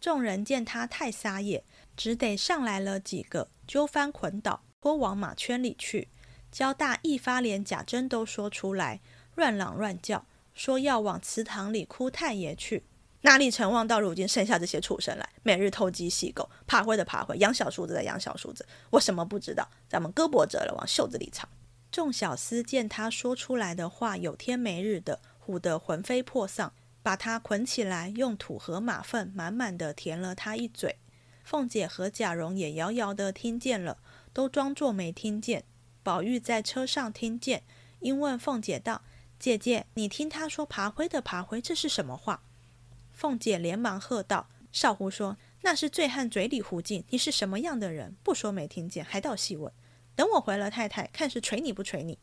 [0.00, 1.62] 众人见他太撒野，
[1.96, 6.08] 只得上来了几个，揪翻捆倒，拖往马圈里去。
[6.50, 9.00] 焦大一发连贾珍都说出来，
[9.36, 10.26] 乱嚷乱叫。
[10.52, 12.82] 说要往祠堂里哭太爷去，
[13.20, 18.66] 哪里成望到如今剩下这些畜生来，每日偷鸡戏狗，爬灰的爬灰，养小叔子的养小叔子。
[18.90, 19.70] 我什么不知道？
[19.88, 21.48] 咱们胳膊折了往袖子里藏。
[21.92, 30.96] 众小厮见他说出来的话有天没日的，唬得魂飞魄散，把他捆起来，用土和马粪满满的填了他一嘴。
[31.42, 33.98] 凤姐和贾蓉也遥遥的听见了，
[34.32, 35.64] 都装作没听见。
[36.02, 37.62] 宝玉在车上听见，
[38.00, 39.02] 因问凤姐道。
[39.38, 42.42] 姐姐，你听他说爬灰的爬灰，这是什么话？
[43.10, 47.04] 凤姐连忙喝道：“少胡说，那是醉汉嘴里胡进。
[47.08, 48.16] 你是什么样的人？
[48.22, 49.72] 不说没听见，还倒细问。
[50.14, 52.18] 等我回了太太，看是捶你不捶你。”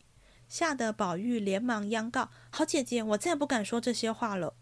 [0.48, 4.54] 吓得宝玉连忙央告：“好姐姐，我再不敢说这些话了。”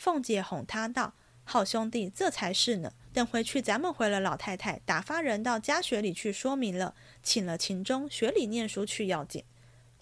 [0.00, 1.12] 凤姐哄他道
[1.44, 2.94] ：“好兄弟，这才是呢。
[3.12, 9.44] 等回去，咱们回了老太太，打发人到家学里去说明了，请了秦钟学里念书去要紧。”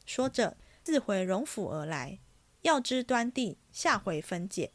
[0.07, 0.57] 说着。
[0.85, 2.19] 自回荣府而来，
[2.63, 4.71] 要知端地，下回分解。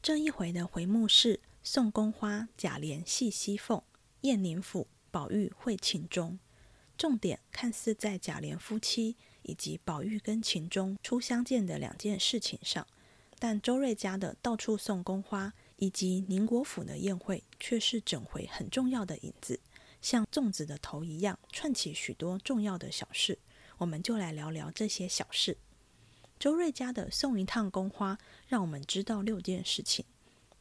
[0.00, 3.82] 这一回的回目是宋宫花、贾琏戏西凤，
[4.22, 6.38] 燕宁府宝玉会秦钟。
[6.96, 12.86] 重点看似在贾琏夫妻以及宝玉跟秦钟初相见的两件事情上，
[13.38, 19.60] 但周瑞家的到处送宫花，以及宁国府的宴会，却是整回很重要的影子，
[20.00, 23.38] 像粽子的头一样，串起许多重要的小事。
[23.78, 25.58] 我们就来聊聊这些小事。
[26.38, 28.18] 周瑞家的送一趟宫花，
[28.48, 30.04] 让我们知道六件事情。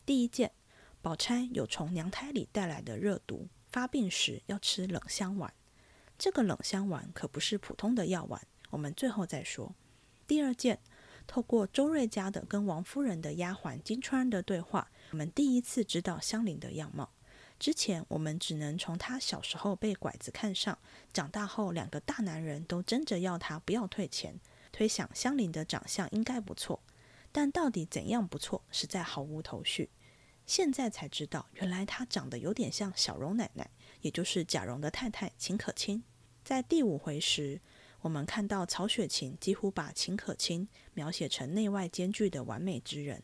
[0.06, 0.52] 第一件，
[1.02, 5.54] 宝钗有从娘胎里带来的热毒，发病时要吃冷香丸。
[6.18, 9.76] 这个冷香丸可不是普通的药丸，我们最后再说。
[10.28, 10.80] 第二件，
[11.28, 17.12] 透过周瑞家的跟王夫人的丫鬟金钏的对话，我们第一次知道香菱的样貌。
[17.58, 20.78] 之前我们只能从她小时候被拐子看上，
[21.14, 24.40] 长大后两个大男人都争着要她不要退钱，
[24.72, 26.82] 推想香菱的长相应该不错，
[27.32, 29.90] 但到底怎样不错，实在毫无头绪。
[30.46, 33.70] 现在才知道，原来她长得有点像小荣奶奶，
[34.02, 36.04] 也就是贾蓉的太太秦可卿。
[36.44, 37.62] 在第五回时，
[38.06, 43.24] 我们看到曹雪芹几乎把秦可卿描写成内外兼具的完美之人。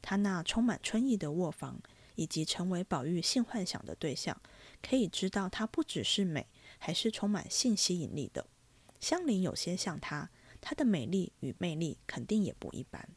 [0.00, 1.80] 他那充满春意的卧房，
[2.14, 4.40] 以及成为宝玉性幻想的对象，
[4.80, 6.46] 可以知道她不只是美，
[6.78, 8.46] 还是充满性吸引力的。
[9.00, 13.08] 香菱有些像她，她的美丽与魅力肯定也不一般。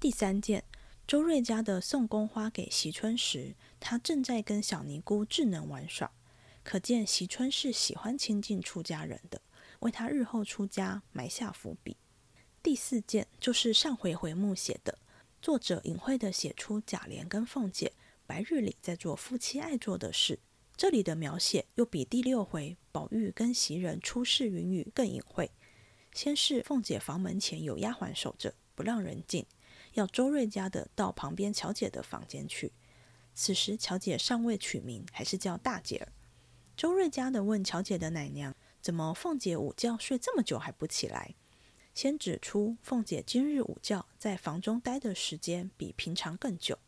[0.00, 0.64] 第三件，
[1.06, 6.10] 周瑞家的送宫花给惜春时，他正在跟小尼姑智能玩耍，
[6.64, 9.40] 可见惜春是喜欢亲近出家人的。
[9.80, 11.96] 为他日后出家埋下伏笔。
[12.62, 14.98] 第四件就是上回回目写的，
[15.40, 17.92] 作者隐晦地写出贾琏跟凤姐
[18.26, 20.38] 白日里在做夫妻爱做的事。
[20.76, 25.50] 这里的描写又比第六回宝玉跟袭人出事云雨更隐晦。
[26.12, 29.46] 先是凤姐房门前有丫鬟守着，不让人进，
[29.94, 32.72] 要周瑞家的到旁边乔姐的房间去。
[33.34, 36.12] 此时乔姐尚未取名，还是叫大姐儿。
[36.76, 38.54] 周瑞家的问乔姐的奶娘。
[38.80, 41.34] 怎么，凤姐午觉睡这么久还不起来？
[41.92, 46.78] 先指出凤姐今日午觉在房中待的时间比平常更久。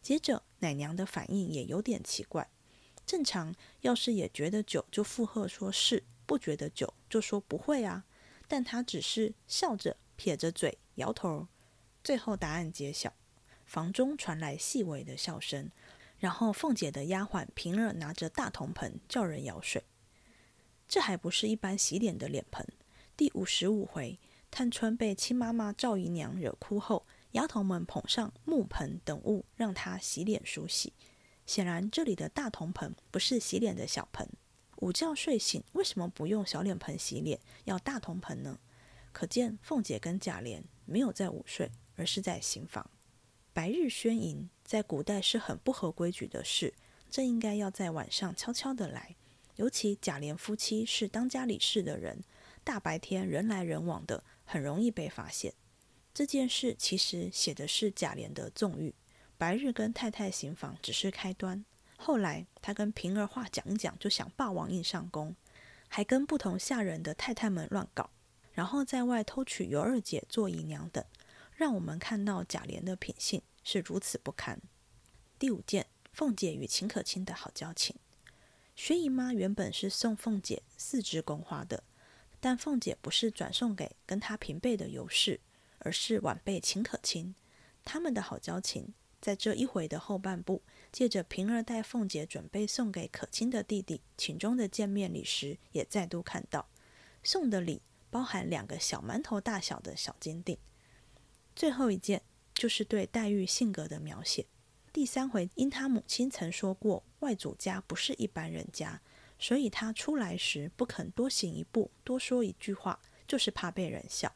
[0.00, 2.48] 接着，奶娘的反应也有点奇怪。
[3.04, 8.04] 正常要是也觉得久，就附和说是；不觉得久，就说不会啊。
[8.48, 11.48] 但她只是笑着撇着嘴摇头。
[12.02, 13.12] 最后答案揭晓，
[13.66, 15.70] 房中传来细微的笑声，
[16.18, 19.84] 然后凤姐的丫鬟平儿拿着大铜盆叫人舀水。
[20.88, 22.66] 这还不是一般洗脸的脸盆。
[23.16, 24.18] 第五十五回，
[24.50, 30.92] 探春被亲妈妈赵姨娘惹哭后，丫头们捧上木盆等物，让她洗脸梳洗。
[31.46, 34.28] 显然，这里的大铜盆不是洗脸的小盆。
[34.78, 38.58] 午觉睡醒，为什么不用小脸盆洗脸，要大铜盆呢？
[39.12, 42.90] 可见凤姐跟贾琏没有在午睡，而是在行房。
[43.52, 46.74] 白日宣淫，在古代是很不合规矩的事，
[47.08, 49.14] 这应该要在晚上悄悄的来。
[49.56, 52.22] 尤其贾琏夫妻是当家理事的人，
[52.64, 55.54] 大白天人来人往的，很容易被发现。
[56.12, 58.94] 这件事其实写的是贾琏的纵欲，
[59.36, 61.64] 白日跟太太行房只是开端，
[61.96, 65.34] 后来他跟平儿话讲一讲，就想霸王硬上弓，
[65.88, 68.10] 还跟不同下人的太太们乱搞，
[68.52, 71.04] 然后在外偷取尤二姐做姨娘等，
[71.56, 74.60] 让我们看到贾琏的品性是如此不堪。
[75.38, 77.96] 第五件，凤姐与秦可卿的好交情。
[78.74, 81.84] 薛姨妈原本是送凤姐四支宫花的，
[82.40, 85.40] 但凤姐不是转送给跟她平辈的尤氏，
[85.78, 87.34] 而是晚辈秦可卿。
[87.84, 96.68] 他们的好交情，在这一回的后半部，借着平儿带凤姐准备送给可卿的弟弟秦钟的见面礼时，也再度看到。
[97.22, 100.58] 送的礼包含两个小馒头大小的小金锭。
[101.54, 104.46] 最后一件就是对黛玉性格的描写。
[104.94, 109.00] 第三回，因他母亲曾说过外祖家不是一般人家，
[109.40, 114.32] 所以他出来时不肯多行一步、多说一句话，就是怕被人笑，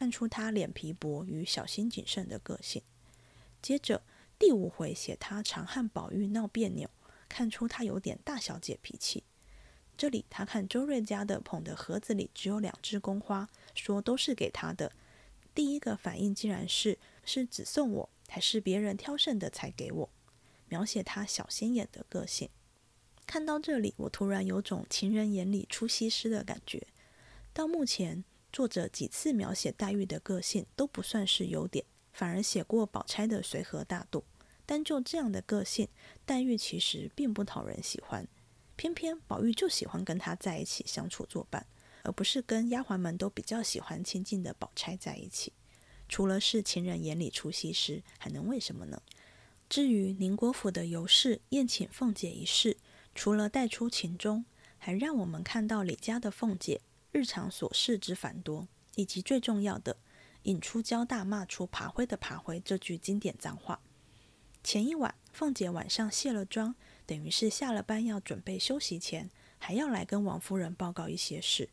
[0.00, 2.82] 看出他脸皮薄与小心谨慎的个性。
[3.62, 4.02] 接着
[4.40, 6.90] 第五回写他常和宝玉闹别扭，
[7.28, 9.22] 看出他有点大小姐脾气。
[9.96, 14.90] 这里他看周瑞家的捧的盒子里只有两枝宫花，说都是给他的，
[15.54, 18.10] 第一个反应竟然是是只送我。
[18.32, 20.10] 还是别人挑剩的才给我，
[20.66, 22.48] 描写他小心眼的个性。
[23.26, 26.86] 看到这里，我突然有种情人眼里出西施的感觉。
[27.52, 34.24] 到目前，作者几次描写黛玉的个性都不算是优点，反而写过宝钗的随和大度。
[34.64, 35.86] 单就这样的个性，
[36.24, 38.26] 黛玉其实并不讨人喜欢。
[38.76, 41.66] 偏偏宝玉就喜欢跟她在一起相处作伴，
[42.02, 45.52] 而不是跟丫鬟们都比较喜欢亲近的宝钗在一起。
[46.12, 49.00] 除了是情人眼里出西施，还能为什么呢？
[49.70, 52.76] 至于宁国府的尤氏宴请凤姐一事，
[53.14, 54.44] 除了带出情钟，
[54.76, 59.96] 还让我们看到李家的凤姐日常琐事之繁多，以及最重要的
[60.42, 63.80] 引出交大骂出爬灰的爬灰这句经典脏话。
[64.62, 66.74] 前一晚，凤姐晚上卸了妆，
[67.06, 71.70] 等于是下了班要准备休息前，还要来跟王夫人报告一些事。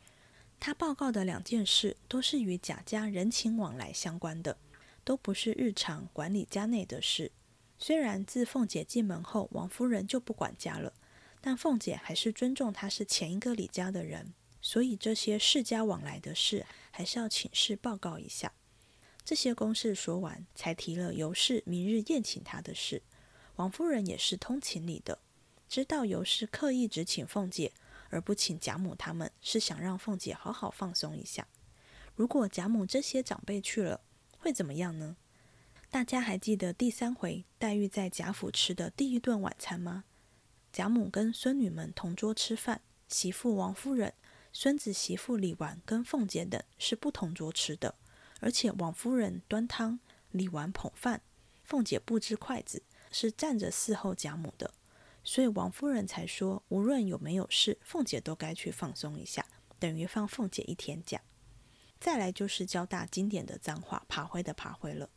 [0.60, 4.58] 他报告的两件事都是与贾家人情往来相关的，
[5.04, 7.32] 都不是日常管理家内的事。
[7.78, 10.94] 虽然自凤姐进门后，王夫人就不管家了，
[11.40, 18.52] 但凤姐还是尊重她是前一个李家的人，所以这些世家往来的事还是要请示报告一下。
[19.24, 23.02] 这些公事说完，才提了尤氏明日宴请他的事。
[23.56, 25.20] 王夫人也是通情理的，
[25.70, 27.72] 知道尤氏刻意只请凤姐。
[28.10, 31.48] 而不请贾母他们，是想让凤姐好好放松一下。
[32.16, 34.02] 如果贾母这些长辈去了，
[34.38, 35.16] 会怎么样呢？
[35.90, 40.04] 大家还记得第三回黛玉在贾府吃的第一顿晚餐吗？
[40.72, 44.14] 贾母跟孙女们同桌吃饭，媳妇王夫人
[44.54, 47.96] 孙子媳妇李纨跟凤姐等是不同桌吃的，
[48.40, 50.00] 而且王夫人端汤，
[50.32, 51.22] 李纨捧饭，
[51.64, 54.74] 凤姐布置筷子，是站着伺候贾母的，
[55.24, 59.46] 所以王夫人才说，无论有没有事，凤姐都该去放松一下，
[59.78, 61.22] 等于放凤姐一天假。
[62.00, 65.10] 再来就是交大经典的脏话，爬灰的爬灰了。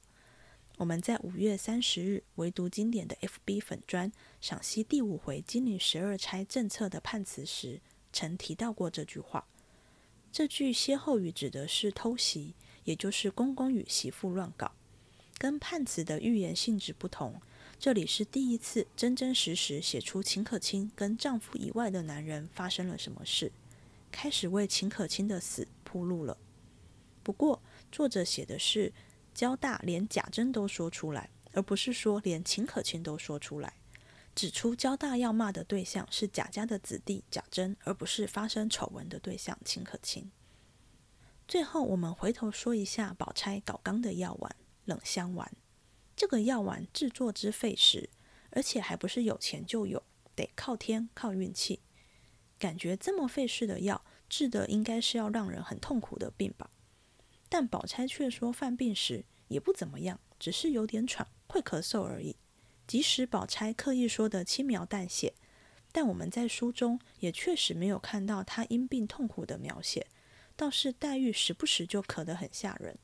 [0.79, 7.81] 我们在五月三十日唯独经典的 FB 粉砖赏析第五回金陵十二钗政策的判词时，
[8.13, 9.47] 曾提到过这句话。
[10.33, 14.73] 这句歇后语指的是偷袭，也就是公公与媳妇乱搞。
[15.39, 17.41] 跟判词的预言性质不同，
[17.83, 23.51] 这里是第一次真真实实写出秦可卿跟丈夫以外的男人发生了什么事，
[24.13, 26.39] 开始为秦可卿的死铺路了。
[27.25, 27.61] 不过，
[27.91, 28.93] 作者写的是
[29.35, 33.75] 交大连贾珍都说出来，而不是说连秦可卿都说出来，
[34.33, 40.31] 指出交大要骂的对象是贾家的子弟贾珍，而不是发生丑闻的对象秦可卿。
[41.49, 44.55] 最后，我们回头说一下宝钗搞缸的药丸
[44.85, 45.51] 冷香丸。
[46.15, 48.11] 这个药丸制作之费时，
[48.51, 50.03] 而且还不是有钱就有，
[50.35, 51.81] 得靠天靠运气。
[52.59, 56.71] 感觉这么费事的药，治的应该是要让人很痛苦的病吧？
[57.49, 62.37] 但宝钗却说犯病时也不怎么样，只是有点喘、会咳嗽而已。
[62.87, 65.35] 即使宝钗刻意说的轻描淡写，
[65.91, 70.07] 但我们在书中也确实没有看到她因病痛苦的描写，
[70.57, 72.99] 倒是黛玉时不时就咳得很吓人。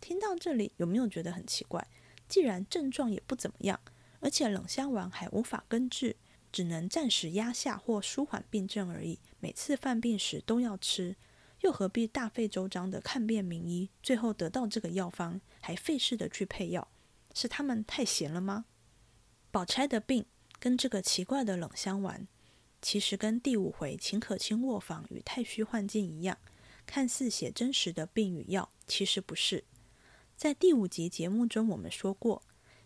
[0.00, 1.86] 听到这里，有没有觉得很奇怪？
[2.32, 3.78] 既然症状也不怎么样，
[4.20, 6.16] 而且冷香丸还无法根治，
[6.50, 11.14] 只能暂时压下或舒缓病症而已，每次犯病时都要吃。
[11.60, 16.88] 又何必大费周章的看遍名医，最后得到这个药方，还费事的去配药？
[17.34, 18.64] 是他们太闲了吗？
[19.50, 20.24] 宝钗的病
[20.58, 22.26] 跟这个奇怪的冷香丸，
[22.80, 26.38] 其实跟第五回秦可卿卧房与太虚幻境一样，
[26.86, 29.64] 看似写真实的病与药，其实不是。
[30.42, 32.42] 在第五集节目中，我们说过，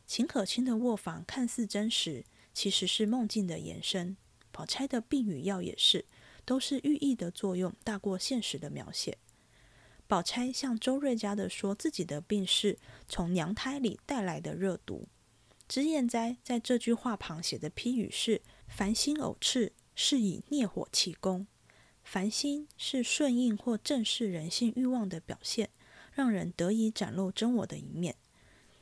[0.06, 4.14] 秦可卿的卧房看似真实，其实是梦境的延伸。
[4.52, 6.04] 宝钗的病与药也是。
[6.44, 9.16] 都是寓意的作用大过现实的描写。
[10.06, 12.78] 宝钗向周瑞家的说自己的病是
[13.08, 15.08] 从娘胎里带来的热毒。
[15.66, 21.46] 脂砚斋在这句话旁写的批语是：“凡心偶炽，是以孽火气功。”
[22.04, 25.70] 凡心是顺应或正视人性欲望的表现，
[26.16, 28.16] 让人得以展露真我的一面。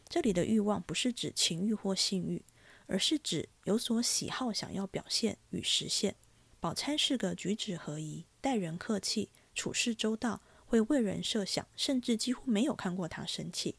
[0.09, 2.45] 这里的欲望不是指情欲或性欲，
[2.87, 6.14] 而是指有所喜好想要表现与实现。
[6.61, 13.74] 宝钗是个举止合宜、待人客气、处事周到、会为人设想，甚至几乎没有看过她生气，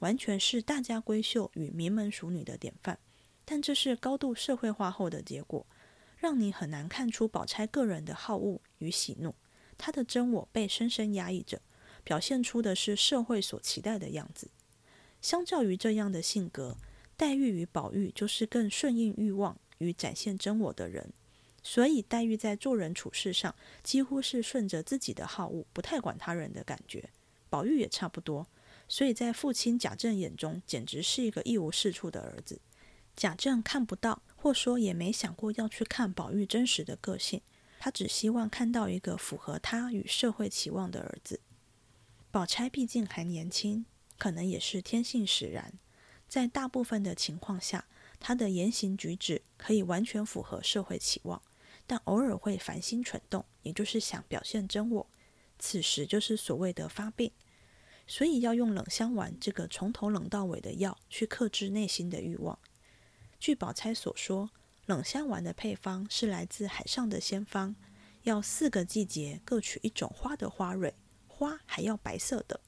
[0.00, 2.98] 完全是大家闺秀与名门淑女的典范。
[3.46, 5.66] 但这是高度社会化后的结果，
[6.18, 9.34] 让你很难看出宝钗个人的好恶与喜怒。
[9.78, 11.62] 她的真我被深深压抑着，
[12.08, 14.48] 表现出的是社会所期待的样子。
[15.20, 16.78] 相较于这样的性格，
[17.18, 21.12] 黛玉与宝玉就是更顺应欲望与展现真我的人。
[21.62, 27.10] 所以，黛玉在做人处事上几乎是顺着自己的好恶，不太管他人的感觉。
[27.50, 28.46] 宝玉也差不多，
[28.88, 32.58] 所以在父亲贾政眼中，简直是一个一无是处的儿子。
[33.14, 37.42] 贾政看不到，或说也没想过要去看宝玉真实的个性，
[37.78, 41.40] 他只希望看到一个符合他与社会期望的儿子。
[42.38, 43.84] 宝钗毕竟还年轻，
[44.16, 45.72] 可能也是天性使然，
[46.28, 47.88] 在大部分的情况下，
[48.20, 51.42] 她的言行举止可以完全符合社会期望。
[51.84, 55.10] 但偶尔会烦心蠢动，也就是想表现真我，
[55.58, 57.32] 此时就是所谓的发病，
[58.06, 62.56] 所以要用冷香丸这个从头冷到尾的药去克制内心的欲望。
[63.40, 64.48] 据宝钗所说，
[64.86, 67.74] 冷香丸的配方是来自海上的仙方，
[68.22, 70.94] 要四个季节各取一种花的花蕊，
[71.38, 72.60] 花还要白色的，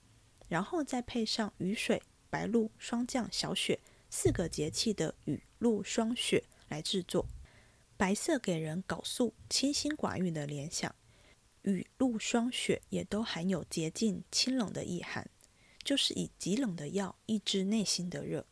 [0.46, 2.00] 然后再配上雨水、
[2.30, 7.26] 白露、霜降、小雪四个节气的雨露霜雪来制作。
[7.96, 10.94] 白色给人搞素、清心寡欲的联想，
[11.62, 15.28] 雨露霜雪也都含有洁净、清冷的意涵，
[15.82, 18.46] 就是以极冷的药抑制内心的热。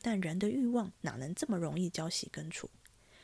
[0.00, 2.70] 但人的欲望哪能这么容易浇熄根除？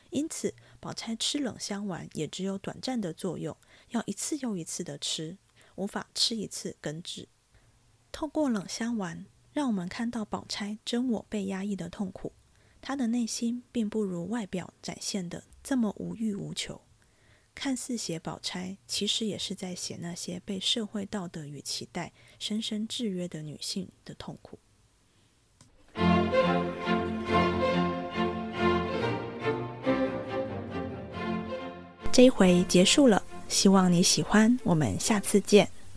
[0.09, 3.55] 因此，宝钗吃冷香丸也只有短暂的作用，
[3.91, 5.37] 要一次又一次的吃，
[5.75, 7.27] 无法吃一次根治。
[8.11, 12.33] 透过冷香丸，让我们看到宝钗真我被压抑的痛苦。
[12.81, 16.81] 她的内心并不如外表展现的这么无欲无求，
[17.53, 24.57] 看似写宝钗，其实也是在写那些被社会道德与期待深深制约的女性的痛苦。
[32.11, 35.69] 这一回结束了，希望你喜欢，我们下次见。